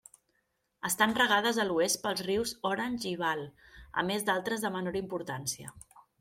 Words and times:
Estan 0.87 1.11
regades 1.19 1.59
a 1.63 1.65
l'oest 1.71 1.99
pels 2.05 2.23
rius 2.29 2.55
Orange 2.71 3.07
i 3.11 3.13
Vaal, 3.21 3.45
a 4.03 4.07
més 4.09 4.27
d'altres 4.31 4.67
de 4.67 4.75
menor 4.79 4.99
importància. 5.05 5.77